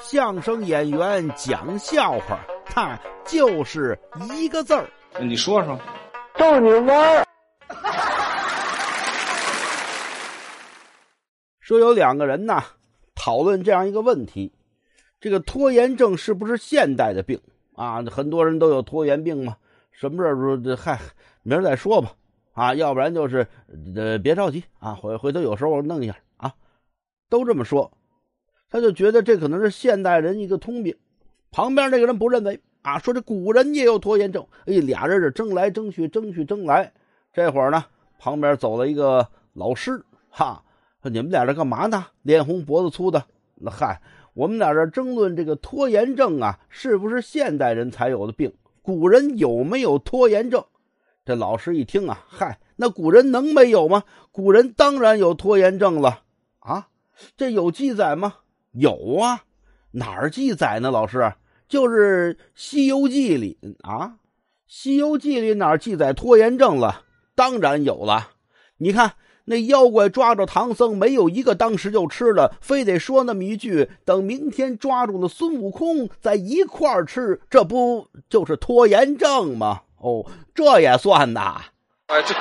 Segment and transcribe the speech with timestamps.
[0.00, 3.98] 相声演员讲笑话，他就是
[4.32, 4.88] 一个字儿。
[5.20, 5.78] 你说说，
[6.36, 7.26] 逗你玩儿。
[11.60, 12.62] 说有两个人呐，
[13.14, 14.52] 讨论这样一个问题：
[15.20, 17.40] 这个拖延症是不是现代的病
[17.74, 18.02] 啊？
[18.10, 19.56] 很多人都有拖延病嘛。
[19.92, 20.98] 什么事儿嗨，
[21.42, 22.12] 明儿再说吧。
[22.54, 23.46] 啊，要不然就是
[23.96, 26.52] 呃，别着急啊，回回头有时候我弄一下啊，
[27.30, 27.90] 都这么说，
[28.72, 30.96] 他就觉得这可能是现代人一个通病。
[31.50, 34.46] 旁边那个人不认为啊，说这古人也有拖延症。
[34.64, 36.90] 哎，俩人是争来争去，争去争来。
[37.34, 37.84] 这会儿呢，
[38.18, 40.64] 旁边走了一个老师，哈，
[41.02, 42.06] 说你们俩这干嘛呢？
[42.22, 43.22] 脸红脖子粗的。
[43.56, 44.00] 那嗨，
[44.32, 48.50] 我们俩这争论这个拖延症啊，是不是现代人才有的病？
[48.80, 50.64] 古人有没有拖延症？
[51.26, 54.04] 这老师一听啊，嗨，那古人能没有吗？
[54.30, 56.22] 古人当然有拖延症了
[56.60, 56.88] 啊！
[57.36, 58.36] 这有记载吗？
[58.72, 59.44] 有啊，
[59.92, 60.90] 哪儿记载呢？
[60.90, 61.34] 老师，
[61.68, 64.06] 就是《西游记》里啊，
[64.66, 67.02] 《西游记》里哪儿记载拖延症了？
[67.34, 68.30] 当然有了。
[68.78, 69.12] 你看
[69.44, 79.82] 那妖怪抓着唐僧，没有一个当时就吃了，非得说那么一句：“等明天抓住了孙悟空，再一块儿吃。”这不就是拖延症吗？
[79.98, 80.24] 哦，
[80.54, 81.60] 这也算呐！
[82.06, 82.34] 哎，对。